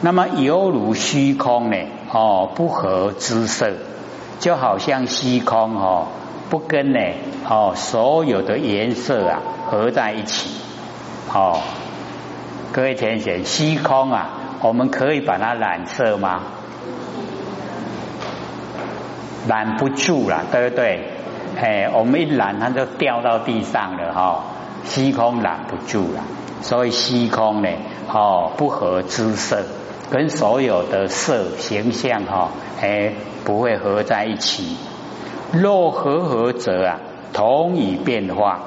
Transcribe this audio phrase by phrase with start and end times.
[0.00, 1.76] 那么犹如虚空呢，
[2.12, 3.72] 哦，不合之色，
[4.38, 6.08] 就好像虚空哦，
[6.50, 6.98] 不跟呢，
[7.48, 10.50] 哦，所有的颜色啊合在一起，
[11.32, 11.60] 哦，
[12.72, 14.28] 各位浅显，虚空啊，
[14.60, 16.42] 我们可以把它染色吗？
[19.46, 21.08] 染不住了，对不对？
[21.56, 24.44] 哎，我们一染，它就掉到地上了哈。
[24.86, 26.22] 虚空染不住了，
[26.60, 27.68] 所以虚空呢，
[28.12, 29.62] 哦，不合之色，
[30.14, 33.12] 跟所有的色形象哈，哎，
[33.44, 34.76] 不会合在一起。
[35.52, 37.00] 若合合则啊，
[37.32, 38.60] 同以变化。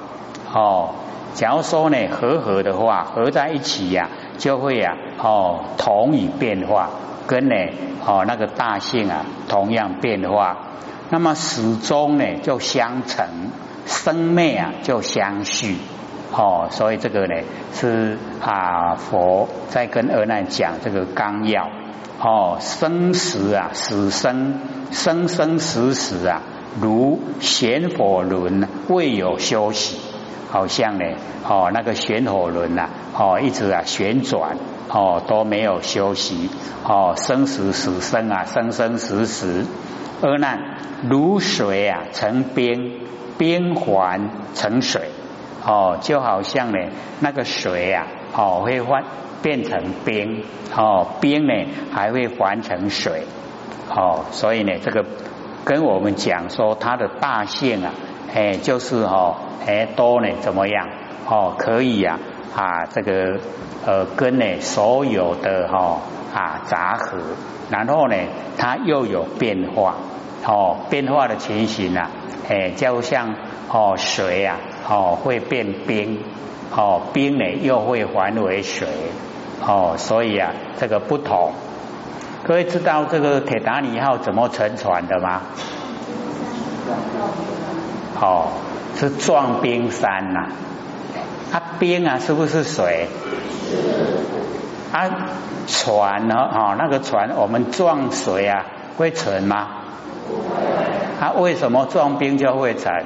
[0.53, 0.89] 哦，
[1.35, 6.89] 假如说呢，合合的话，合在一起呀，就会呀，哦，同以变化，
[7.27, 7.55] 跟呢，
[8.05, 10.57] 哦，那个大性啊，同样变化。
[11.09, 13.25] 那么始终呢就相成，
[13.85, 15.77] 生灭啊就相续，
[16.31, 17.35] 哦，所以这个呢
[17.73, 21.69] 是啊佛在跟阿难讲这个纲要，
[22.21, 24.59] 哦，生死啊死生
[24.91, 26.41] 生生死死啊，
[26.81, 29.99] 如旋火轮未有休息，
[30.51, 31.05] 好像呢
[31.47, 34.57] 哦那个旋火轮呐哦一直啊旋转
[34.89, 36.49] 哦都没有休息。
[36.83, 39.65] 哦生死死生啊生生死死。
[40.21, 40.59] 阿难，
[41.09, 43.01] 如水啊成冰，
[43.37, 45.09] 冰还成水，
[45.67, 46.77] 哦，就好像呢
[47.19, 49.03] 那个水啊，哦会换
[49.41, 51.53] 变成冰，哦冰呢
[51.91, 53.23] 还会还成水，
[53.93, 55.03] 哦，所以呢这个
[55.65, 57.91] 跟我们讲说它的大性啊，
[58.33, 59.35] 哎就是哦
[59.67, 60.87] 哎多呢怎么样，
[61.27, 62.17] 哦可以呀
[62.55, 63.37] 啊这个
[63.85, 65.99] 呃跟呢所有的哈
[66.33, 67.19] 啊杂合。
[67.69, 68.15] 然后呢，
[68.57, 69.95] 它又有变化，
[70.45, 72.09] 哦，变化的情形啊，
[72.47, 73.35] 哎，就像
[73.69, 74.55] 哦水啊，
[74.89, 76.23] 哦会变冰，
[76.75, 78.87] 哦冰呢又会还为水，
[79.65, 81.51] 哦，所以啊这个不同。
[82.43, 85.41] 各位知道这个铁达尼号怎么沉船的吗？
[88.21, 88.47] 哦，
[88.95, 90.47] 是撞冰山呐，
[91.51, 93.07] 啊冰啊是不是水？
[94.93, 95.09] 啊，
[95.67, 96.35] 船呢？
[96.35, 98.65] 哦，那个船我们撞水啊，
[98.95, 99.67] 会沉吗？
[101.19, 103.05] 它为什么撞冰就会沉？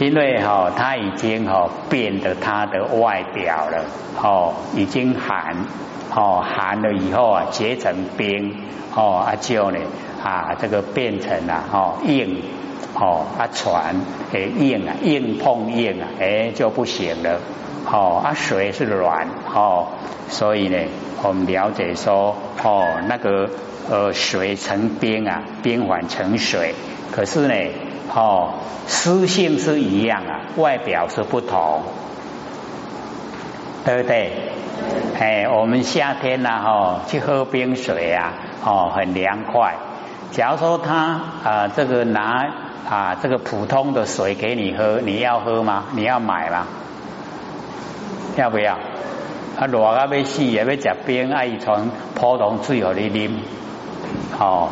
[0.00, 3.84] 因为哈，它已经哈变得它的外表了，
[4.22, 5.54] 哦，已经寒，
[6.16, 8.56] 哦寒了以后啊结成冰，
[8.96, 9.78] 哦啊就呢
[10.24, 12.42] 啊这个变成了哦硬，
[12.94, 13.94] 哦啊船
[14.32, 17.38] 诶硬啊硬碰硬啊诶就不行了。
[17.92, 19.88] 哦，啊，水是软哦，
[20.28, 20.78] 所以呢，
[21.22, 23.50] 我们了解说哦，那个
[23.90, 26.74] 呃，水成冰啊，冰缓成水，
[27.12, 27.54] 可是呢，
[28.14, 28.54] 哦，
[28.86, 31.82] 湿性是一样啊，外表是不同，
[33.84, 34.32] 对不对？
[35.18, 38.32] 哎，我们夏天呢，哦，去喝冰水啊，
[38.64, 39.76] 哦，很凉快。
[40.30, 42.46] 假如说他啊，这个拿
[42.88, 45.84] 啊，这个普通的水给你喝，你要喝吗？
[45.92, 46.66] 你要买吗？
[48.36, 48.74] 要不要？
[49.58, 53.30] 啊，热啊要死，也要食冰，爱从普通水和你啉。
[54.38, 54.70] 哦，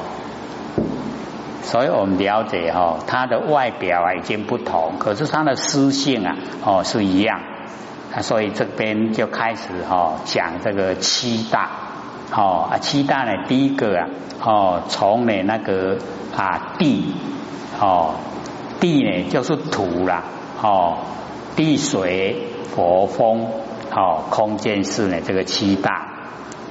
[1.69, 6.35] 所以我们了解哈，它的外表啊已经不同，可是它的私性啊
[6.65, 7.41] 哦是一样。
[8.23, 11.69] 所以这边就开始哈讲这个七大。
[12.33, 14.09] 哦啊，七大呢，第一个啊
[14.43, 15.99] 哦，从呢那个
[16.35, 17.13] 啊地
[17.79, 18.15] 哦
[18.81, 20.25] 地呢就是土啦
[20.63, 20.97] 哦
[21.55, 22.49] 地水。
[22.69, 23.49] 佛风
[23.91, 26.07] 哦，空间是呢，这个七大，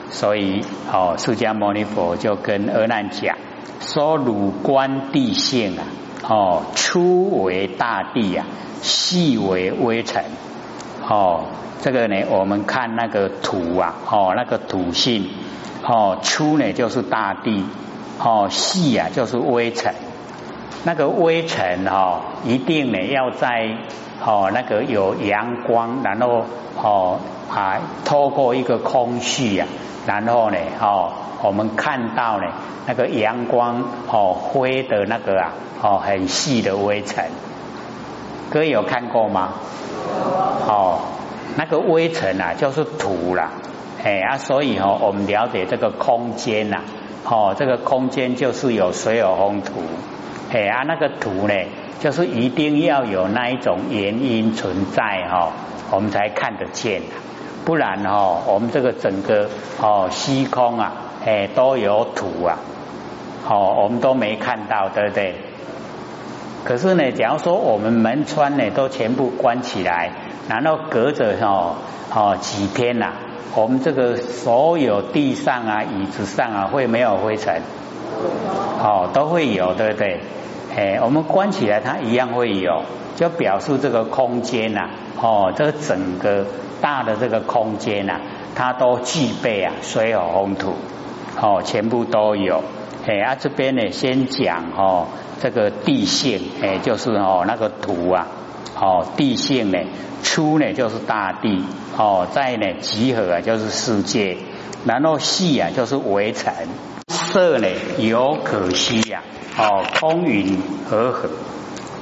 [0.09, 3.35] 所以哦，释迦牟尼佛就跟阿难讲，
[3.79, 5.83] 说汝观地性啊，
[6.27, 8.45] 哦，粗为大地啊，
[8.81, 10.23] 细为微尘，
[11.07, 11.45] 哦，
[11.81, 15.29] 这个呢，我们看那个土啊，哦，那个土性，
[15.83, 17.65] 哦，粗呢就是大地，
[18.19, 19.93] 哦，细啊就是微尘，
[20.83, 23.77] 那个微尘哦，一定呢要在。
[24.25, 26.43] 哦，那个有阳光，然后
[26.81, 27.19] 哦
[27.53, 29.67] 啊，透过一个空隙呀，
[30.07, 31.13] 然后呢，哦，
[31.43, 32.47] 我们看到呢，
[32.87, 35.53] 那个阳光哦灰的那个啊，
[35.83, 37.25] 哦很细的微尘，
[38.49, 39.53] 各位有看过吗？
[40.67, 40.99] 哦，
[41.55, 43.51] 那个微尘啊，就是土啦，
[44.03, 46.81] 哎啊，所以哦，我们了解这个空间呐，
[47.23, 49.73] 哦，这个空间就是有水有风土，
[50.51, 51.53] 哎啊，那个土呢？
[51.99, 55.51] 就是一定要有那一种原因存在哈，
[55.89, 57.01] 我们才看得见，
[57.65, 59.49] 不然哈，我们这个整个
[59.81, 60.93] 哦虚空啊，
[61.25, 62.59] 哎都有土啊，
[63.43, 65.35] 好，我们都没看到，对不对？
[66.63, 70.11] 可是呢，假如说我们门窗呢都全部关起来，
[70.47, 71.77] 然后隔着哦
[72.13, 73.13] 哦几天呐，
[73.55, 77.59] 我们这个所有地上啊、椅子上啊，会没有灰尘？
[78.79, 80.19] 哦，都会有，对不对？
[80.75, 82.83] 哎，我们关起来，它一样会有，
[83.15, 86.45] 就表示这个空间呐，哦，这个整个
[86.81, 88.19] 大的这个空间呐，
[88.55, 90.75] 它都具备啊，水火风土，
[91.41, 92.63] 哦，全部都有。
[93.07, 95.07] 哎，啊，这边呢，先讲哦，
[95.41, 98.27] 这个地性，哎，就是哦那个土啊，
[98.79, 99.79] 哦，地性呢，
[100.21, 101.63] 粗呢就是大地，
[101.97, 104.37] 哦，再呢集合啊就是世界，
[104.85, 106.53] 然后细啊就是围城，
[107.31, 107.67] 色呢
[107.99, 109.21] 有可惜呀。
[109.57, 111.29] 哦，空云和合，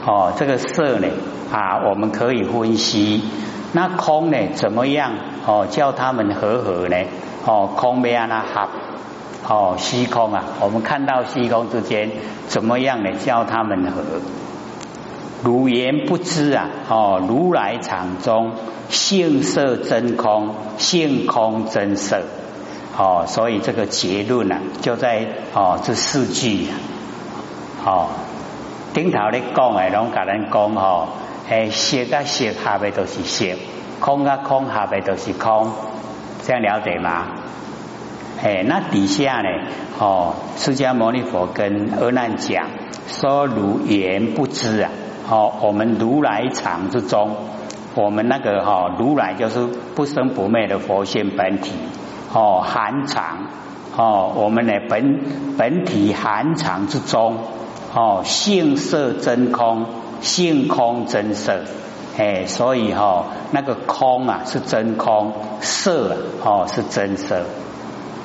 [0.06, 1.08] 哦，这个色呢
[1.54, 3.24] 啊，我们可以分析。
[3.72, 5.14] 那空呢，怎么样？
[5.46, 6.98] 哦，叫他们和合呢？
[7.46, 8.68] 哦，空没安那合，
[9.48, 12.12] 哦，虚空啊，我们看到虚空之间
[12.48, 13.14] 怎么样呢？
[13.14, 14.02] 叫他们和。
[15.44, 18.52] 如言不知啊，哦，如来场中
[18.90, 22.24] 性色真空，性空真色。
[22.98, 26.70] 哦，所以这个结论呢，就在哦这四句。
[27.86, 28.08] 哦，
[28.94, 31.10] 顶头咧讲诶，拢甲咱讲吼，
[31.50, 33.46] 诶，色甲色下边都是色，
[34.00, 35.72] 空甲空下边都是空，
[36.44, 37.28] 这样了解吗？
[38.42, 39.50] 诶，那底下呢？
[40.00, 42.68] 哦，释迦牟尼佛跟阿难讲
[43.08, 44.90] 说，如言不知啊！
[45.30, 47.36] 哦，我们如来藏之中，
[47.94, 51.72] 我们那个哈如来就是不生不灭的佛性本体，
[52.36, 53.48] 哦，含藏
[53.96, 55.22] 哦，我们的本
[55.58, 57.38] 本体含藏之中。
[57.98, 59.86] 哦，性色真空，
[60.20, 61.62] 性空真色，
[62.18, 67.44] 哎，所以哈，那个空啊是真空，色哦是真色，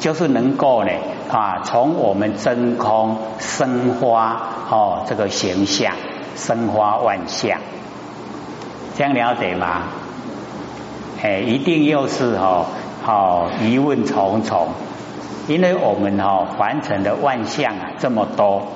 [0.00, 0.90] 就是能够呢
[1.30, 5.94] 啊，从我们真空生花哦这个形象，
[6.34, 7.60] 生花万象，
[8.98, 9.82] 这样了解吗？
[11.22, 12.66] 哎，一定又是哦，
[13.10, 14.68] 哦疑问重重，
[15.48, 18.68] 因为我们哈凡尘的万象啊这么多。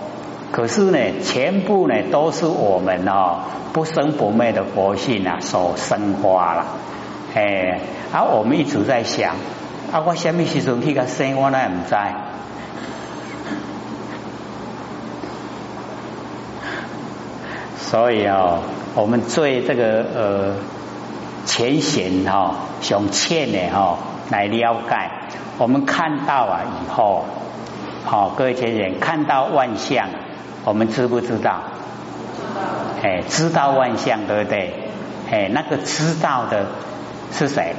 [0.50, 3.40] 可是呢，全部呢都是我们哦
[3.72, 6.64] 不生不灭的佛性啊所生花了，
[7.34, 7.78] 哎，
[8.12, 9.36] 而我们一直在想，
[9.92, 11.96] 啊，我什么时阵去个生，我那也唔知。
[17.76, 18.60] 所以哦，
[18.94, 20.54] 我们最这个呃
[21.46, 23.98] 浅显哈，想浅的哈
[24.31, 25.11] 来了解，
[25.59, 27.25] 我们看到啊以后，
[28.05, 30.09] 好，各位浅显看到万象。
[30.65, 31.61] 我们知不知道？
[33.03, 34.73] 哎，知道万象，对不对？
[35.31, 36.67] 哎，那个知道的
[37.32, 37.75] 是谁？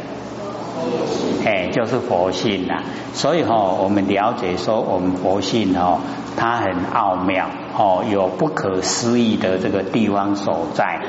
[1.45, 2.83] 哎，就是佛性呐。
[3.13, 6.00] 所以哈，我们了解说，我们佛性哦，
[6.38, 11.01] 它很奥妙哦，有不可思议的这个地方所在。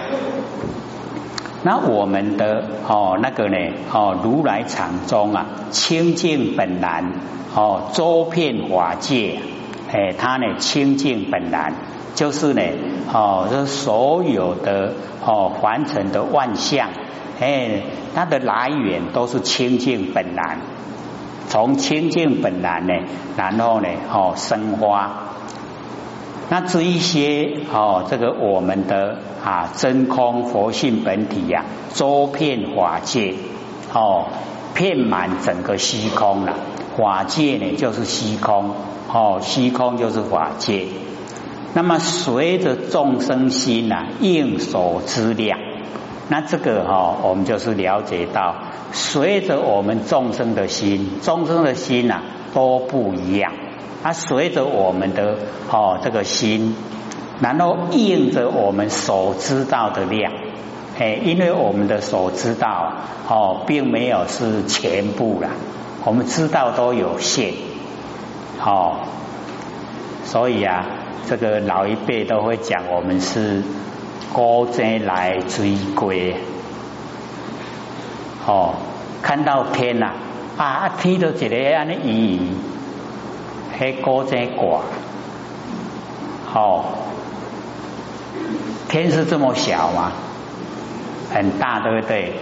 [1.67, 3.57] 那我们的哦，那个呢
[3.93, 7.11] 哦，如来场中啊，清净本然
[7.57, 9.41] 哦，周遍法界。
[9.93, 11.73] 哎，它呢清净本来
[12.15, 12.63] 就是呢，
[13.13, 14.93] 哦，这所有的
[15.25, 16.91] 哦凡尘的万象，
[17.41, 17.83] 哎，
[18.15, 20.59] 它的来源都是清净本来，
[21.49, 22.95] 从清净本来呢，
[23.37, 25.33] 然后呢，哦生花。
[26.49, 33.35] 那这一些哦，这个我们的啊真空佛性本体呀，周遍法界，
[33.93, 34.27] 哦，
[34.75, 36.55] 遍满整个虚空了。
[36.97, 38.71] 法界呢，就是虚空。
[39.13, 40.87] 哦，虚空就是法界。
[41.75, 45.59] 那么随着众生心呐应所知量，
[46.29, 48.55] 那这个哈，我们就是了解到，
[48.93, 52.23] 随着我们众生的心，众生的心呐
[52.55, 53.53] 都不一样。
[54.07, 55.37] 它随着我们的
[55.69, 56.77] 哦这个心，
[57.41, 60.33] 然后应着我们所知道的量。
[60.97, 62.93] 哎，因为我们的所知道
[63.29, 65.51] 哦，并没有是全部啦，
[66.05, 67.55] 我们知道都有限。
[68.65, 68.99] 哦，
[70.25, 70.87] 所以啊，
[71.29, 73.65] 这个老一辈都会讲，我们是
[74.33, 76.37] 高僧来追归。
[78.47, 78.75] 哦，
[79.21, 80.13] 看到天呐，
[80.57, 82.41] 啊，天都一个安尼移，
[83.79, 84.81] 迄高僧挂。
[86.55, 86.85] 哦，
[88.89, 90.13] 天是这么小吗？
[91.33, 92.33] 很大，对不对？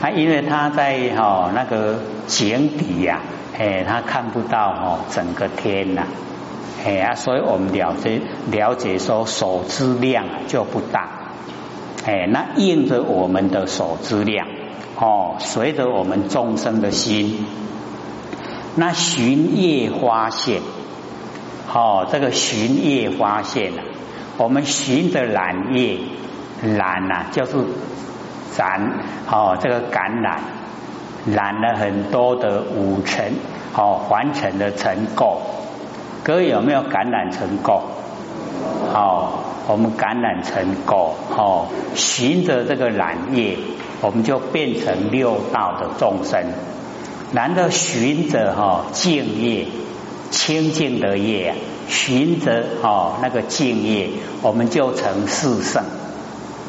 [0.00, 3.20] 他因为他在哈那个井底呀。
[3.58, 6.02] 哎，他看不到哦，整个天呐，
[6.84, 11.08] 哎啊，所以我们了解了解说，手之量就不大，
[12.04, 14.46] 哎，那应着我们的手之量
[15.00, 17.46] 哦，随着我们众生的心，
[18.76, 20.62] 那寻叶发现，
[21.74, 23.82] 哦，这个寻叶发现啊，
[24.36, 25.98] 我们寻着蓝叶，
[26.62, 27.52] 蓝呐就是
[28.52, 30.38] 咱哦这个橄榄。
[31.26, 33.32] 染了很多的五尘，
[33.74, 35.38] 哦，凡尘的尘垢。
[36.22, 37.80] 各位有没有感染成垢？
[38.92, 41.66] 好，我们感染成垢，哦，
[41.96, 43.58] 循着这个染业，
[44.02, 46.44] 我们就变成六道的众生。
[47.32, 49.66] 然后循着哈净业，
[50.30, 51.54] 清净的业，
[51.88, 54.08] 循着哦那个净业，
[54.42, 55.82] 我们就成四圣。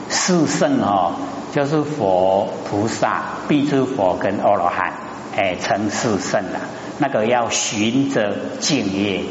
[0.09, 1.13] 四圣哦，
[1.53, 4.93] 就是佛菩萨、必知佛跟阿罗汉，
[5.35, 6.59] 哎，成四圣了。
[6.99, 9.21] 那个要循着净业。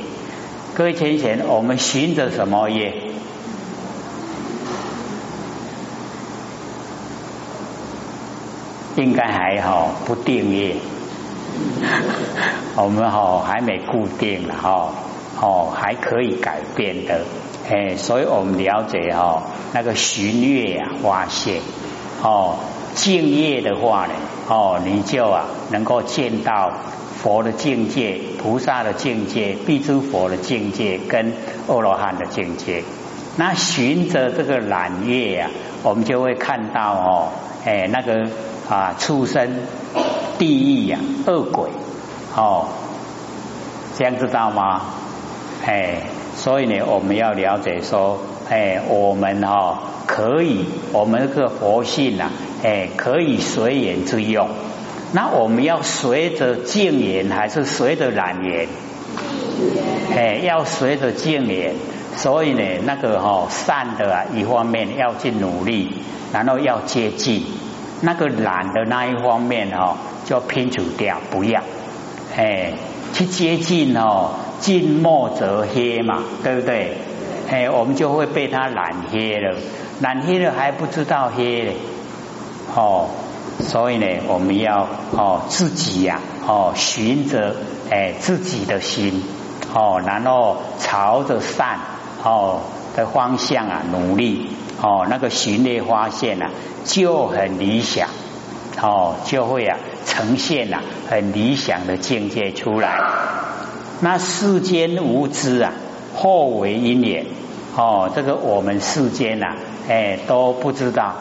[0.75, 2.95] 各位先贤，我们循着什么业？
[8.97, 10.77] 应该还好，不定业。
[12.77, 14.93] 我们哈还没固定了哈，
[15.41, 17.21] 哦还可以改变的，
[17.71, 21.61] 哎，所以我们了解哈那个巡月啊发现
[22.23, 22.57] 哦
[22.95, 24.15] 敬业的话呢，
[24.49, 26.73] 哦你就啊能够见到。
[27.19, 31.33] 佛的境界、菩萨的境界、必诸佛的境界跟
[31.67, 32.85] 阿罗汉的境界，
[33.37, 35.51] 那循着这个揽月呀，
[35.83, 37.29] 我们就会看到哦，
[37.65, 38.29] 哎，那个
[38.69, 39.59] 啊，畜生、
[40.39, 41.71] 地狱呀、恶鬼
[42.35, 42.69] 哦，
[43.97, 44.83] 这样知道吗？
[45.65, 46.03] 哎，
[46.37, 52.31] 所以呢，我们要了解说，哎，我们哈可以，我们这个佛性呐，
[52.63, 54.49] 哎，可以随缘之用。
[55.13, 58.69] 那我们要随着静缘还是随着染缘？
[60.15, 61.75] 哎，要随着静缘，
[62.17, 65.93] 所以呢，那个哈善的啊一方面要去努力，
[66.33, 67.45] 然后要接近
[68.03, 69.97] 那个懒的那一方面哈，
[70.27, 71.63] 就拼除掉，不要
[72.37, 72.75] 哎
[73.15, 76.99] 去接近哦，近墨则黑嘛，对不对？
[77.49, 79.57] 哎，我们就会被它染黑了，
[80.01, 81.77] 染黑了还不知道黑嘞，
[82.75, 83.09] 哦。
[83.59, 87.57] 所以呢，我们要哦自己呀哦循着
[87.91, 89.23] 哎自己的心
[89.73, 91.79] 哦，然后朝着善
[92.23, 92.61] 哦
[92.95, 94.51] 的方向啊努力
[94.83, 96.51] 哦，那个循列发现啊
[96.85, 98.11] 就很理想
[98.81, 102.99] 哦，就会啊呈现啊很理想的境界出来。
[104.01, 105.73] 那世间无知啊，
[106.15, 107.27] 后为因缘
[107.77, 109.57] 哦，这个我们世间呐
[109.89, 111.15] 哎都不知道。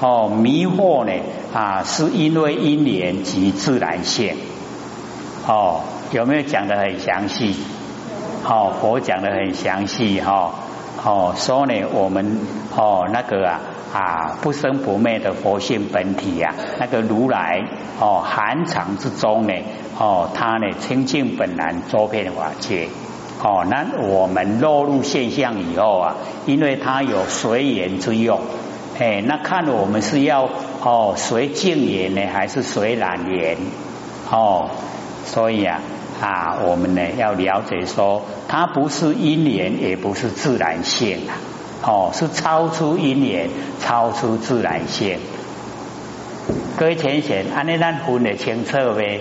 [0.00, 1.12] 哦，迷惑呢
[1.52, 4.36] 啊，是因为因缘及自然性。
[5.46, 5.80] 哦，
[6.12, 7.56] 有没有讲的很详细？
[8.44, 10.52] 哦，佛讲的很详细哈。
[11.04, 12.38] 哦，说呢，我们
[12.76, 13.60] 哦那个啊
[13.92, 17.64] 啊不生不灭的佛性本体呀，那个如来
[17.98, 19.54] 哦寒藏之中呢，
[19.98, 22.88] 哦他呢清净本然周遍法界。
[23.42, 28.38] 哦，那我们落入现象以后啊，因为它有随缘之用。
[28.98, 30.46] 哎，那看我们是要
[30.82, 33.56] 哦随净缘呢，还是随染缘？
[34.30, 34.68] 哦，
[35.24, 35.80] 所以啊
[36.20, 41.32] 啊，我们呢要了解说，它不是因缘，也不是自然性啊，
[41.82, 43.48] 哦，是超出因缘，
[43.80, 45.18] 超出自然性。
[46.76, 49.20] 各位浅显，安尼咱分得清楚呗。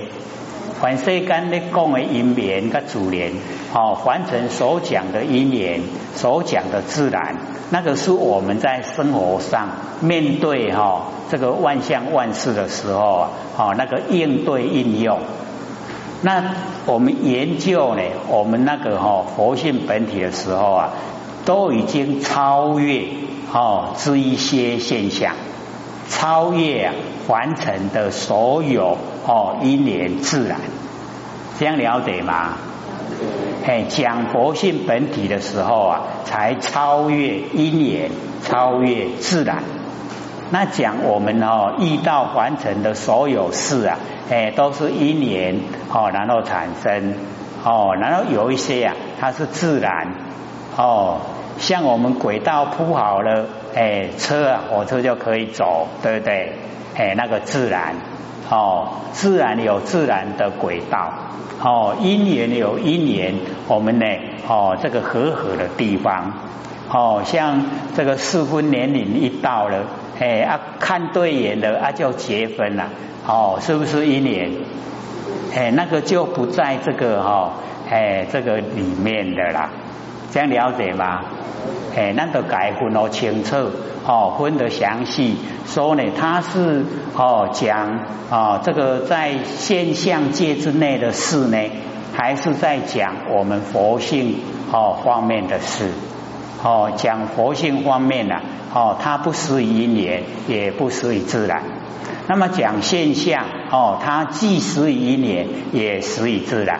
[0.81, 3.31] 凡世间咧讲的因缘跟自然，
[3.73, 5.81] 哦，凡尘所讲的因缘，
[6.15, 7.35] 所讲的自然。
[7.69, 9.69] 那个是我们在生活上
[10.01, 15.19] 面对哈这个万象万事的时候啊，好那个应对应用。
[16.21, 20.89] 那我们研究呢，我们那个哈佛性本体的时候啊，
[21.49, 23.07] 都已经超越
[23.51, 25.33] 哦这一些现象，
[26.07, 26.93] 超越啊
[27.25, 30.59] 凡尘的所有哦因缘自然，
[31.57, 32.49] 这样了解吗？
[33.65, 38.11] 哎，讲佛性本体的时候啊，才超越因缘，
[38.43, 39.63] 超越自然。
[40.51, 43.97] 那讲我们哦遇到凡尘的所有事啊，
[44.29, 45.59] 哎，都是因缘
[45.91, 47.15] 哦，然后产生
[47.63, 50.13] 哦，然后有一些啊，它是自然
[50.77, 51.17] 哦，
[51.59, 56.53] 像我们轨道铺好了，哎，车啊，火车就可以走，对不对？
[56.95, 57.95] 哎，那个自然
[58.49, 61.13] 哦，自然有自然的轨道。
[61.61, 63.35] 哦，因缘有因缘，
[63.67, 64.05] 我们呢，
[64.47, 66.31] 哦，这个和合的地方，
[66.89, 67.65] 哦，像
[67.97, 69.83] 这个适婚年龄一到了，
[70.19, 72.87] 哎啊，看对眼了啊，就结婚了，
[73.27, 74.51] 哦，是不是因缘？
[75.53, 77.51] 哎，那个就不在这个哈，
[77.89, 79.69] 哎，这个里面的啦，
[80.31, 81.21] 这样了解吗？
[81.95, 83.55] 哎，那个改分哦清楚，
[84.05, 91.57] 哦分得详细，说呢，他是哦讲啊这个在现象界之内的事呢，
[92.13, 94.35] 还是在讲我们佛性
[94.71, 95.89] 哦方面的事？
[96.63, 98.35] 哦，讲佛性方面呢，
[98.73, 101.63] 哦，它不失于因缘，也不失于自然。
[102.27, 106.79] 那么讲现象哦，它既失于因缘，也失于自然。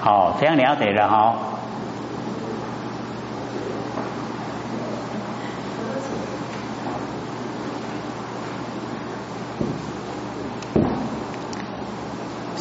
[0.00, 1.36] 好，这样了解了哈。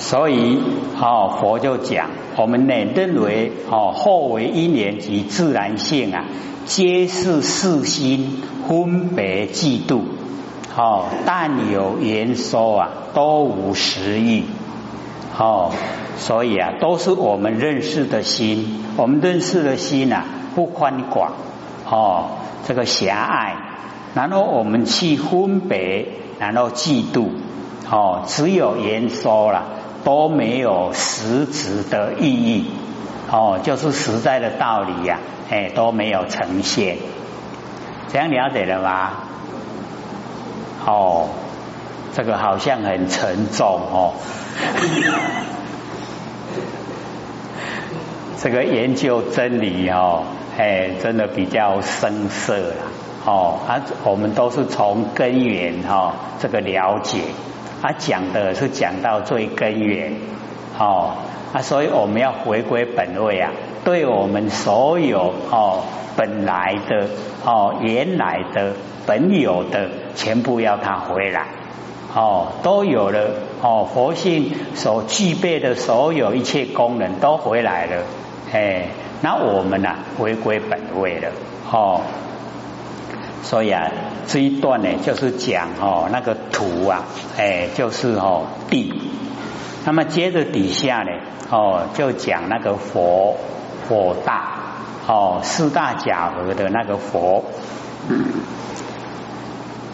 [0.07, 0.57] 所以，
[1.01, 6.23] 哦，佛就讲，我们呢认为，哦，后为因缘及自然性啊，
[6.63, 10.03] 皆是世心分别嫉妒，
[10.77, 14.45] 哦，但有言说啊，都无实义，
[15.37, 15.71] 哦，
[16.17, 20.23] 所以啊，都是我们认识的心，我们认识的心啊，
[20.55, 21.33] 不宽广，
[21.91, 22.27] 哦，
[22.65, 23.57] 这个狭隘，
[24.15, 26.07] 然后我们去分别，
[26.39, 27.27] 然后嫉妒，
[27.91, 29.73] 哦，只有言说了。
[30.07, 32.71] 都没有实质的意义
[33.29, 35.19] 哦，就是实在的道理呀，
[35.51, 36.95] 哎都没有呈现，
[38.07, 39.11] 这样了解了吗？
[40.85, 41.27] 哦，
[42.15, 44.13] 这个好像很沉重哦，
[48.41, 50.23] 这个研究真理哦，
[50.57, 52.75] 哎真的比较深涩了
[53.25, 57.23] 哦，啊我们都是从根源哈这个了解。
[57.81, 60.13] 他讲的是讲到最根源，
[60.79, 61.11] 哦，
[61.53, 63.51] 啊，所以我们要回归本位啊，
[63.83, 65.83] 对我们所有哦
[66.15, 67.07] 本来的
[67.45, 68.73] 哦原来的
[69.05, 71.45] 本有的全部要它回来，
[72.15, 73.29] 哦，都有了
[73.61, 78.03] 哦佛性所具备的所有一切功能都回来了，
[78.51, 78.87] 哎，
[79.21, 81.29] 那我们呢回归本位了，
[81.71, 82.01] 哦。
[83.43, 83.91] 所以啊，
[84.27, 87.05] 这一段呢，就是讲哦那个土啊，
[87.37, 88.93] 哎，就是哦地。
[89.85, 91.11] 那么接着底下呢，
[91.49, 93.37] 哦就讲那个佛
[93.87, 94.53] 佛大
[95.07, 97.45] 哦四大假合的那个佛。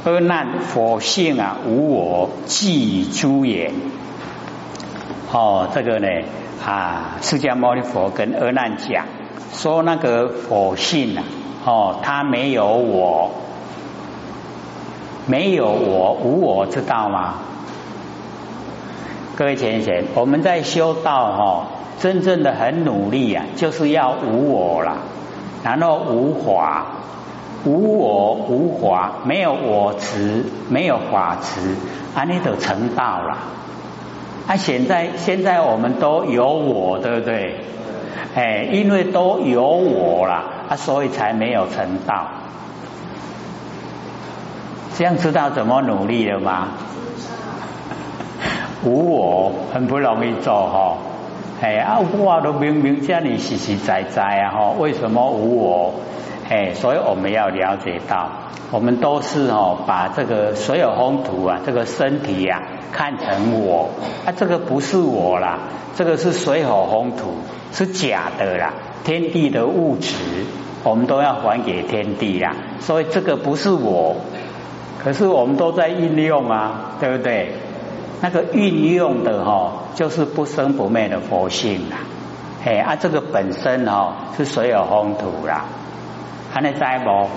[0.05, 3.73] 阿难佛性啊无我，即诸言。
[5.31, 6.07] 哦，这个呢
[6.65, 9.05] 啊，释迦牟尼佛跟阿难讲
[9.53, 11.24] 说那个佛性啊，
[11.65, 13.31] 哦，他没有我。
[15.25, 17.35] 没有我，无我知道吗？
[19.37, 21.67] 各位贤贤，我们在修道哈，
[21.99, 24.97] 真正的很努力啊，就是要无我了，
[25.63, 26.85] 然后无法，
[27.63, 31.77] 无我无法，没有我执，没有法执，
[32.13, 33.37] 啊，你都成道了。
[34.45, 37.55] 啊，现在现在我们都有我，对不对？
[38.35, 40.43] 哎，因为都有我了，
[40.74, 42.25] 啊，所以才没有成道。
[44.98, 46.70] 这样知道怎么努力了吗？
[48.83, 50.98] 无我很不容易做哈，
[51.62, 55.94] 哎啊，我都明明叫你实实在在啊哈，为什么无我？
[56.50, 58.29] 哎，所以我们要了解到，
[58.72, 63.90] 我们都是哦，把这个所有风土啊，这个身体呀，看成我，
[64.25, 65.59] 啊，这个不是我啦，
[65.96, 67.36] 这个是水火风土，
[67.72, 70.16] 是假的啦，天地的物质，
[70.83, 74.16] 我们都要还给天地啦，所以这个不是我。
[75.03, 77.51] 可是我们都在运用啊，对不对？
[78.22, 81.98] 那个运用的哈，就是不生不灭的佛性啦。
[82.63, 85.66] 哎啊，这个本身哈是水有风土啦，
[86.53, 87.27] 还能在不？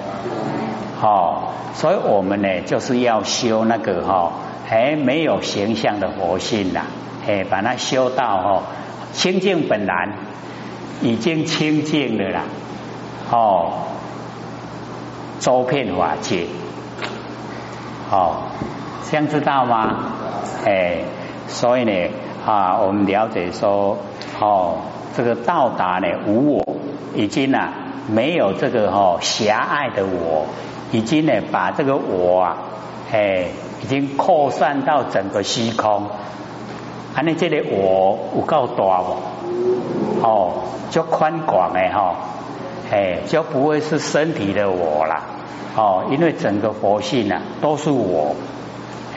[1.01, 4.33] 好，所以我们呢就是要修那个哈，
[4.71, 6.87] 哎没有形象的佛性啦，
[7.27, 8.63] 哎把它修到哈
[9.13, 10.09] 清净本来
[11.03, 12.43] 已经清净了啦，
[13.31, 13.73] 哦，
[15.41, 16.47] 周遍法界。
[18.11, 18.37] 哦，
[19.11, 20.13] 这样知道吗？
[20.65, 20.99] 哎，
[21.49, 22.11] 所以呢，
[22.47, 23.99] 啊，我们了解说，
[24.41, 24.77] 哦，
[25.17, 26.77] 这个到达呢无我，
[27.15, 27.59] 已经呢
[28.09, 30.47] 没有这个哈狭隘的我，
[30.93, 32.57] 已经呢把这个我啊，
[33.13, 33.49] 哎，
[33.83, 36.05] 已经扩散到整个虚空。
[37.15, 39.17] 啊，你这里我有够大不？
[40.23, 40.53] 哦，
[40.91, 42.15] 就宽广的哈，
[42.91, 45.23] 哎，就不会是身体的我啦。
[45.77, 48.35] 哦，因为整个佛性啊都是我，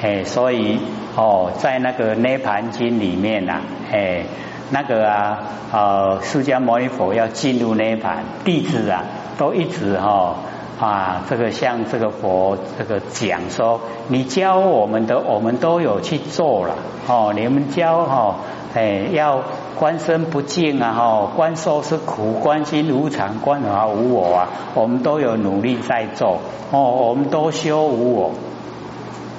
[0.02, 0.80] 哎，所以
[1.16, 4.24] 哦，在那个《涅盘经》里面呐，哎，
[4.70, 5.40] 那个啊，
[5.72, 9.04] 呃，释迦牟尼佛要进入涅盘，弟子啊
[9.38, 10.36] 都一直哈
[10.82, 16.76] 啊，这个向这个佛这个讲说，你教我们的，我们都有去做了，
[17.08, 18.36] 哦，你们教哈，
[18.74, 19.42] 哎，要。
[19.80, 21.32] 观身不净啊，哈！
[21.38, 24.50] 观受是苦，观心无常，观法无我啊。
[24.76, 26.40] 我们都有努力在做
[26.72, 28.32] 哦，我们都修无我。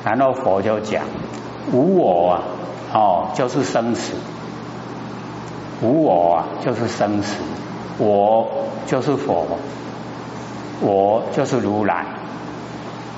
[0.02, 1.04] 然后佛就讲，
[1.70, 2.42] 无我啊，
[2.94, 4.14] 哦，就是生死。
[5.82, 7.36] 无我啊，就是生死。
[7.98, 8.48] 我
[8.86, 9.46] 就是佛，
[10.80, 12.06] 我就是如来。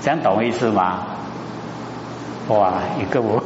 [0.03, 1.07] 这样懂意思吗？
[2.49, 3.41] 哇，一个我。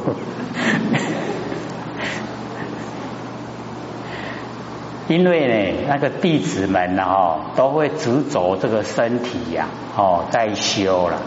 [5.07, 11.21] 因为呢，那个弟子们呢，哈，都会执着这个身体呀，哦，在修了。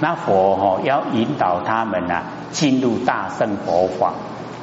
[0.00, 4.14] 那佛哈要引导他们呢，进入大圣佛法。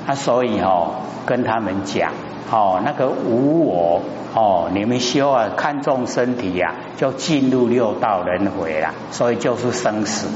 [0.08, 0.92] 他所以哈
[1.28, 2.12] 跟他们讲，
[2.52, 4.02] 哦，那个无我，
[4.34, 8.96] 哦，你们修啊，看重身体呀，就进入六道轮回了。
[9.12, 10.28] 所以就是生死。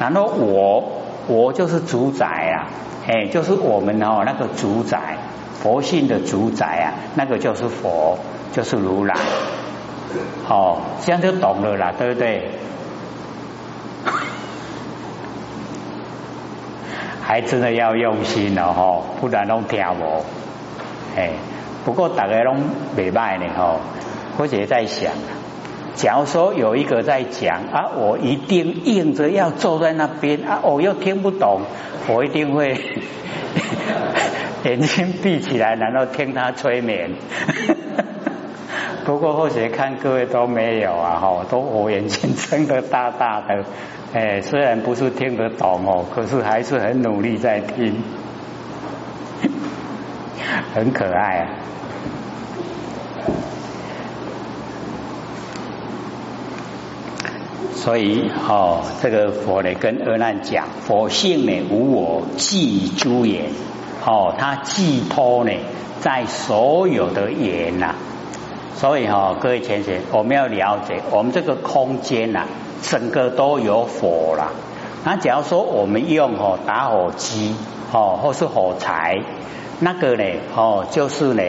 [0.00, 0.82] 然后我，
[1.28, 2.66] 我就是主宰啊，
[3.06, 5.16] 哎，就是我们哦那个主宰。
[5.62, 8.18] 佛性的主宰啊，那个就是佛，
[8.52, 9.14] 就是如来。
[10.48, 12.50] 哦，这样就懂了啦，对不对？
[17.22, 20.24] 还真的要用心了哈，不然拢听无。
[21.16, 21.32] 哎，
[21.84, 22.56] 不过大家拢
[22.96, 23.76] 未歹呢哈。
[24.38, 25.12] 或者在想，
[25.96, 31.60] 假如说有一个在讲啊，我一定硬着要坐在那边啊，我又听不懂，
[32.08, 33.02] 我一定会。
[34.64, 37.10] 眼睛闭起来，然后听他催眠。
[39.04, 43.64] 不过或许看各位都没有啊，哈，都我眼睛睁得大大的。
[44.12, 48.02] 哎，虽然不是听得懂哦，可是还是很努力在听，
[50.74, 51.48] 很可爱啊。
[57.74, 63.46] 所以哦，这个佛呢跟阿难讲，佛性呢无我，即诸言。
[64.04, 65.52] 哦，它寄托呢
[66.00, 67.94] 在所有的缘呐，
[68.74, 72.46] 所以哈，各位前学，我们要了解，我们这个空间呐，
[72.82, 74.52] 整个都有火了。
[75.04, 77.54] 那假如说我们用哦打火机
[77.92, 79.20] 哦，或是火柴，
[79.80, 80.24] 那个呢
[80.56, 81.42] 哦，就是呢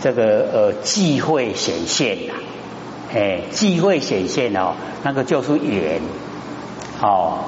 [0.00, 2.34] 这个呃忌讳显现呐，
[3.14, 4.72] 哎，忌讳显现哦，
[5.04, 6.00] 那个就是缘
[7.00, 7.38] 哦。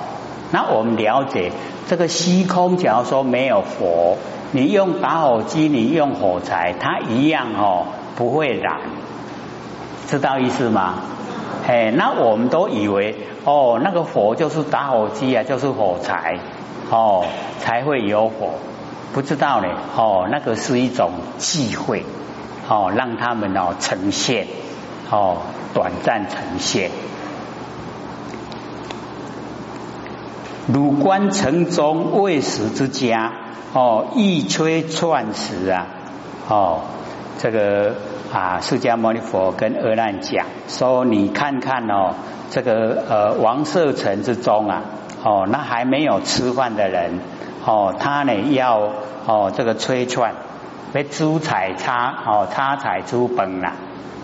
[0.52, 1.50] 那我们了解
[1.88, 4.16] 这个虚空，假如说没有佛。
[4.54, 8.78] 你用打火机，你用火柴，它一样哦，不会燃，
[10.06, 10.94] 知道意思吗？
[11.66, 16.38] 哎，那我们都以为哦，那个火就是打火机啊，就是火柴
[16.88, 17.24] 哦，
[17.58, 18.50] 才会有火，
[19.12, 22.04] 不知道呢哦，那个是一种忌讳
[22.68, 24.46] 哦，让他们哦呈现
[25.10, 25.38] 哦，
[25.74, 26.92] 短暂呈现。
[30.72, 33.32] 汝观城中未死之家。
[33.74, 35.88] 哦，一吹串时啊，
[36.48, 36.82] 哦，
[37.38, 37.96] 这个
[38.32, 42.14] 啊，释迦牟尼佛跟阿难讲说，你看看哦，
[42.50, 44.82] 这个呃王舍城之中啊，
[45.24, 47.18] 哦，那还没有吃饭的人，
[47.66, 48.90] 哦，他呢要
[49.26, 50.34] 哦这个吹串，
[50.92, 53.72] 被珠彩插哦插彩珠崩了，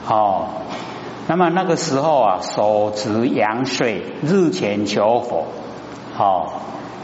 [0.08, 0.46] 哦，
[1.26, 5.48] 那么那个时候啊，手执羊水，日前求佛，
[6.16, 6.52] 哦。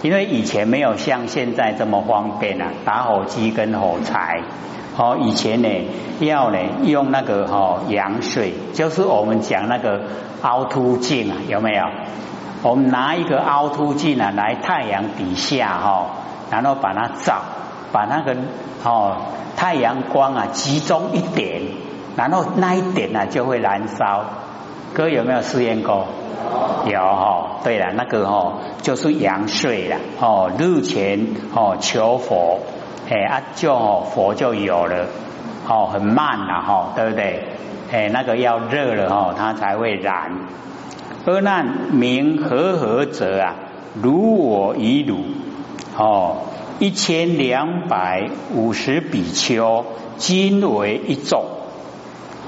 [0.03, 4.43] 因为以前没有像现在这么方便啊，打火机跟火柴。
[4.99, 5.69] 哦，以前呢
[6.21, 10.01] 要呢用那个哈阳水，就是我们讲那个
[10.43, 11.85] 凹凸镜啊，有没有？
[12.63, 16.07] 我们拿一个凹凸镜啊来太阳底下哈，
[16.51, 17.43] 然后把它照，
[17.93, 18.35] 把那个
[18.85, 19.17] 哦
[19.55, 21.61] 太阳光啊集中一点，
[22.17, 24.25] 然后那一点呢就会燃烧。
[24.97, 26.07] 哥有没有试验过？
[26.87, 32.61] 有哈，对了，那个哈就是阳睡了哦，日前哦求佛，
[33.11, 33.77] 哎啊就
[34.15, 35.05] 佛就有了
[35.69, 37.45] 哦，很慢了哈，对不对？
[37.93, 40.33] 哎，那个要热了哈，它才会燃。
[41.27, 43.55] 阿难名和合者啊，
[44.01, 45.19] 如我已汝
[45.99, 46.39] 哦，
[46.79, 49.85] 一千两百五十比丘，
[50.17, 51.45] 今为一众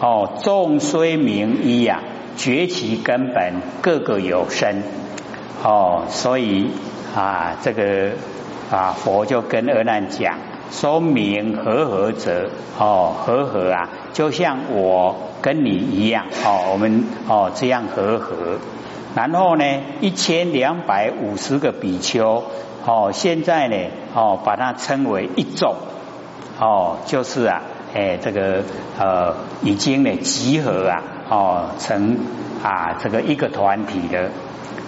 [0.00, 2.00] 哦，众虽名一呀。
[2.38, 4.82] 崛起根本各个有生
[5.64, 6.70] 哦，所以
[7.14, 8.12] 啊，这个
[8.70, 10.38] 啊佛就跟阿难讲，
[10.70, 12.48] 说明和合者
[12.78, 18.58] 哦，和合啊，就像我跟你一样哦，我们哦这样和合。
[19.16, 19.64] 然后呢，
[20.00, 22.44] 一千两百五十个比丘
[22.86, 23.76] 哦，现在呢
[24.14, 25.74] 哦，把它称为一众
[26.60, 28.62] 哦，就是啊，哎，这个
[28.96, 31.02] 呃，已经呢集合啊。
[31.30, 32.16] 哦，成
[32.62, 34.30] 啊，这个一个团体的。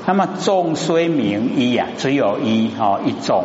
[0.07, 3.45] 那么众虽名一呀，只有一哦一众。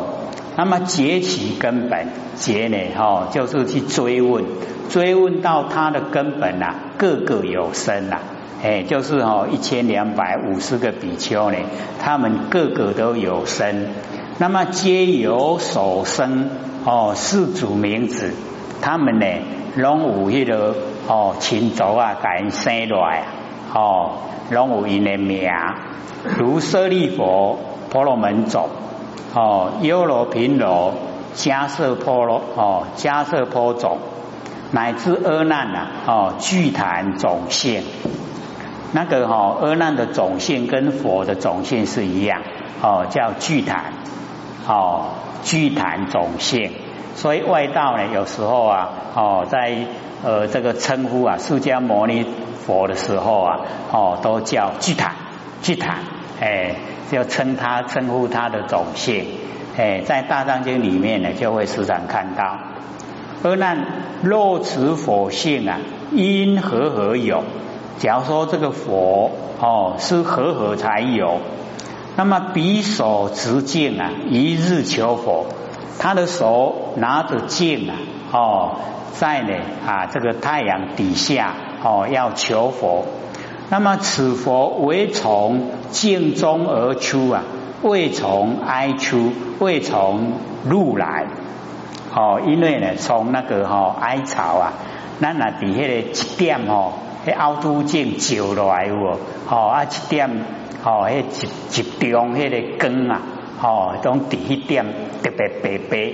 [0.56, 4.44] 那么结其根本，结呢哦，就是去追问，
[4.88, 8.16] 追问到它的根本呐，个个有生呐，
[8.64, 11.58] 哎，就是哦一千两百五十个比丘呢，
[12.00, 13.88] 他们个个都有生。
[14.38, 16.48] 那么皆有所生
[16.86, 18.32] 哦，四祖名字，
[18.80, 19.26] 他们呢，
[19.76, 20.74] 拢有迄个。
[21.08, 23.22] 哦，亲族啊，甲因生落来，
[23.72, 24.18] 哦，
[24.50, 25.48] 拢有因的名，
[26.38, 27.58] 如舍利佛、
[27.90, 28.68] 婆罗门种，
[29.34, 30.94] 哦，优罗频罗
[31.34, 33.98] 迦瑟婆罗哦，迦瑟婆种
[34.72, 37.82] 乃至阿难呐哦，具坛种姓，
[38.92, 42.42] 那个哈阿难的种姓跟佛的种姓是一样
[42.82, 43.92] 哦，叫具坛
[44.66, 45.10] 哦，
[45.44, 46.72] 具坛种姓。
[47.16, 49.74] 所以外道呢，有时候啊哦，在
[50.22, 52.24] 呃这个称呼啊释迦牟尼
[52.66, 55.12] 佛的时候啊哦，都叫具坛
[55.62, 56.00] 具坛
[56.40, 56.76] 哎，
[57.10, 59.24] 就称他称呼他的种姓。
[59.78, 62.58] 哎，在大藏经里面呢，就会时常看到。
[63.42, 63.76] 而那
[64.22, 65.78] 若持佛性啊，
[66.12, 67.44] 因何何有？
[67.98, 71.40] 假如说这个佛哦是何何才有？
[72.16, 75.46] 那么彼手持镜啊，一日求佛，
[75.98, 77.94] 他的手拿着镜啊，
[78.32, 78.76] 哦，
[79.12, 79.54] 在呢
[79.86, 83.06] 啊这个太阳底下哦要求佛。
[83.70, 87.42] 那么此佛为从镜中而出啊。
[87.82, 90.32] 未从哀出，未从
[90.64, 91.26] 入来，
[92.12, 94.72] 哦，因为呢，从那个哈哀巢啊，
[95.20, 96.94] 咱那底下的一点哦，
[97.26, 98.94] 迄凹凸镜照落来有
[99.48, 100.28] 哦，啊一点
[100.82, 103.20] 哦，迄集集中迄个光啊，
[103.62, 104.86] 哦，种底一点
[105.22, 106.12] 特别白白，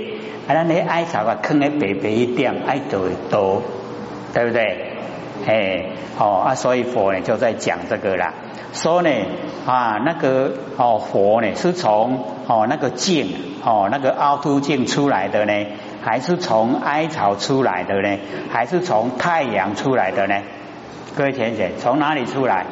[0.54, 3.62] 咱迄哀巢啊，坑喺白白一点，爱就会多，
[4.32, 4.92] 对不对？
[5.46, 5.86] 哎，
[6.18, 8.32] 哦啊，所以佛呢就在讲这个啦。
[8.72, 9.10] 说呢
[9.66, 13.34] 啊，那个哦佛呢是从哦那个镜
[13.64, 15.66] 哦那个凹凸镜出来的呢，
[16.02, 18.18] 还是从艾草出来的呢？
[18.50, 20.36] 还是从太阳出来的呢？
[21.16, 22.64] 各位浅浅，从哪里出来？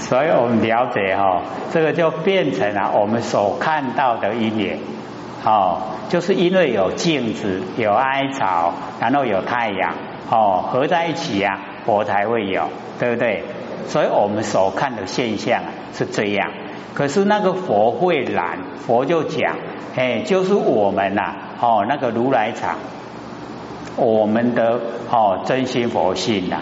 [0.00, 4.78] 所以我们了解哈，这个就变成了我们所看到的一点
[5.44, 9.94] 哦，就是因为有镜子、有哀草，然后有太阳
[10.28, 11.60] 哦，合在一起呀。
[11.86, 13.42] 佛才会有，对不对？
[13.88, 15.62] 所以我们所看的现象
[15.94, 16.50] 是这样。
[16.94, 19.56] 可是那个佛会懒，佛就讲，
[19.96, 22.76] 哎，就是我们呐，哦，那个如来藏，
[23.96, 24.78] 我们的
[25.10, 26.58] 哦真心佛性呐。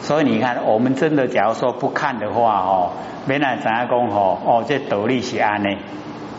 [0.00, 2.90] 所以你看，我们真的假如说不看的话，哦，
[3.26, 3.98] 原来怎样讲？
[4.08, 5.68] 哦，哦，这斗笠是安呢？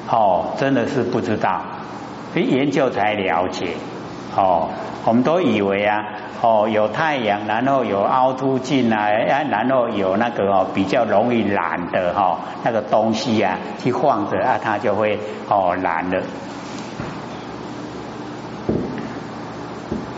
[0.09, 1.61] 哦，真的是不知道，
[2.33, 3.67] 研究才了解。
[4.35, 4.69] 哦，
[5.05, 6.03] 我们都以为啊。
[6.41, 9.09] 哦，有太阳，然后有凹凸镜啊，
[9.49, 15.19] 然后有那个哦比较容易蓝的哈那个东西啊，去晃着啊，它就会
[15.49, 16.23] 哦蓝了。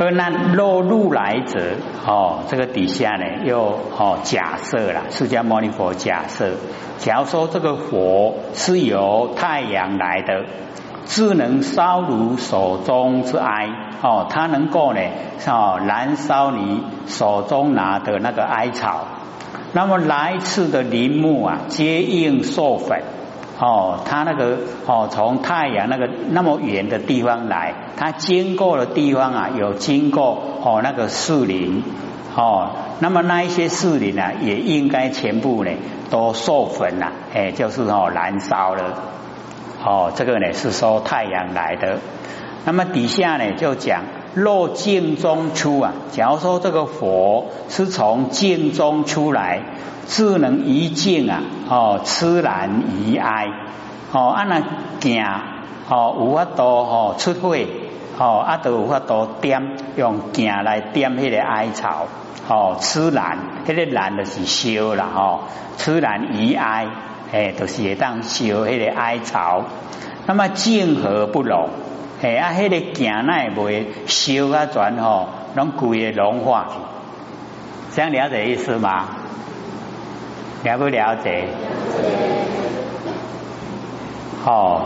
[0.04, 1.76] 而那若入来者
[2.08, 6.54] 哦，这个底下呢又哦假设了释迦牟尼佛假设，
[6.98, 10.46] 假如说这个火是由太阳来的。
[11.06, 13.68] 智能烧如手中之哀
[14.02, 15.02] 哦，它能够呢
[15.46, 19.06] 哦燃烧你手中拿的那个艾草。
[19.74, 23.04] 那么来次的林木啊，皆应授粉
[23.62, 24.00] 哦。
[24.04, 31.84] 它那个哦，从太阳那个那么远的地方来，它经过的地方啊，有经过哦那个树林
[32.36, 32.72] 哦。
[33.00, 35.72] 那么那一些树林啊，也应该全部呢
[36.10, 38.84] 都授粉了，哎，就是哦燃烧了。
[39.84, 41.98] 哦，这个呢是说太阳来的，
[42.66, 49.62] 那么底下呢就讲若镜中出啊，假如说这个佛是从镜中出来，
[50.08, 53.48] 智能一镜啊，哦，痴然疑哀，
[54.12, 54.62] 哦，按那
[55.02, 55.26] 行，
[55.90, 57.56] 哦，有法度哦出火，
[58.18, 62.08] 哦，啊都有法度点用行来点迄个哀草，
[62.48, 65.40] 哦，痴然，迄个然就是烧了，哦，
[65.78, 66.88] 痴然疑哀。
[67.34, 69.64] 哎，都是会当烧迄个哀草，
[70.26, 71.70] 那么静和不融，
[72.22, 76.76] 哎啊，迄个镜奈会烧啊转吼，拢规个融化去，
[77.96, 79.06] 这样了解意思吗？
[80.64, 81.48] 了不了解？
[84.46, 84.84] 哦，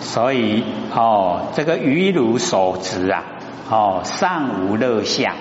[0.00, 3.24] 所以哦，这个鱼如手执啊，
[3.70, 5.34] 哦，上无乐下，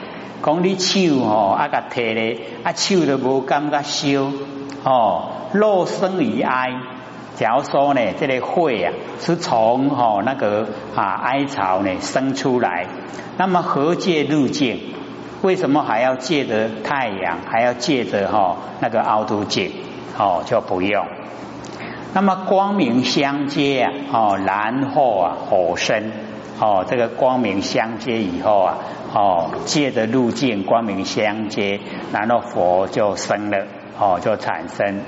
[0.44, 4.32] 讲你手吼啊个摕咧，啊手都无感觉烧，
[4.84, 5.30] 哦。
[5.54, 6.74] 肉生于哀，
[7.38, 12.88] 假如说呢，这个火啊是从哈那个啊哀巢呢生出来，
[13.38, 14.80] 那么何借入镜？
[15.44, 19.72] 为什么还要借着太阳，还要借着哈那个凹凸镜？
[20.18, 21.06] 哦，就不用。
[22.16, 26.12] 那么光明相接啊，哦，然后啊火生，
[26.60, 28.78] 哦，这个光明相接以后啊，
[29.14, 31.80] 哦，借着路径光明相接，
[32.12, 33.68] 然后佛就生了，
[34.00, 35.02] 哦，就产生。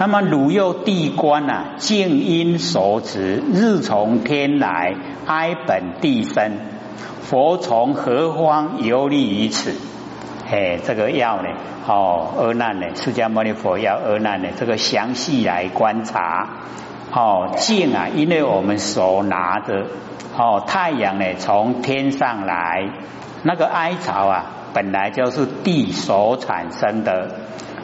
[0.00, 4.94] 那么汝又地观啊，静因所持，日从天来，
[5.26, 6.52] 哀本地生，
[7.20, 9.74] 佛从何方游历于此？
[10.50, 11.50] 哎，这个要呢，
[11.86, 16.48] 哦，阿难呢，释迦牟尼佛要阿难呢，这个详细来观察，
[17.12, 19.84] 哦，静啊，因为我们手拿着，
[20.34, 22.88] 哦，太阳呢从天上来，
[23.42, 27.34] 那个哀巢啊，本来就是地所产生的，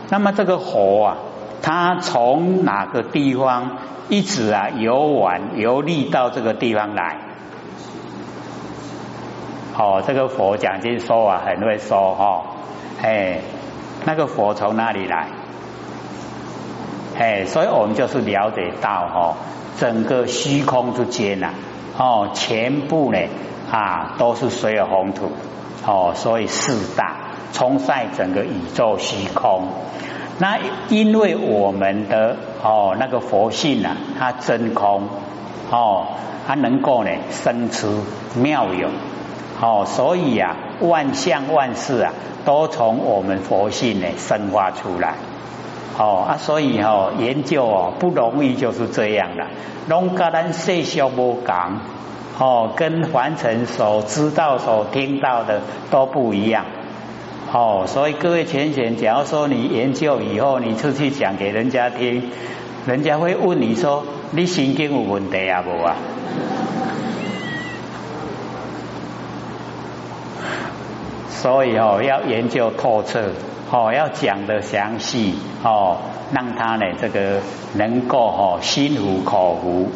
[0.09, 1.17] 那么这个火啊，
[1.63, 7.19] 他从哪个地方一直啊游玩游历到这个地方来？
[9.79, 12.43] 哦，这个佛讲经说啊，很会说哈，
[13.03, 13.41] 哎，
[14.07, 15.29] 那个佛从哪里来？
[17.19, 19.37] 哎，所以我们就是了解到哈，
[19.79, 21.51] 整个虚空之间呐，
[21.99, 23.19] 哦，全部呢
[23.71, 25.31] 啊都是水有红土，
[25.87, 27.17] 哦，所以四大
[27.53, 29.69] 冲晒整个宇宙虚空。
[30.39, 30.59] 那
[30.91, 35.09] 因为我们的哦那个佛性啊，它真空，
[35.71, 36.09] 哦，
[36.47, 38.03] 它能够呢生出
[38.35, 38.89] 妙有。
[39.59, 42.13] 哦，所以啊，万象万事啊，
[42.45, 45.15] 都从我们佛性呢生发出来。
[45.97, 49.47] 哦啊，所以哦，研究哦不容易，就是这样的。
[49.89, 51.81] 龙格兰世小无讲，
[52.39, 56.67] 哦，跟凡尘所知道、所听到的都不一样。
[57.57, 62.31] 哦，所以各位浅浅，假如说你研究以后，你出去讲给人家听，
[62.87, 65.65] 人家会问你说：你心经有问题啊？
[65.67, 65.97] 无啊？
[71.31, 73.31] 所以哦，要研究透彻，
[73.71, 75.97] 哦，要讲的详细，哦，
[76.35, 77.41] 让他呢这个
[77.73, 79.91] 能够哦心服口服。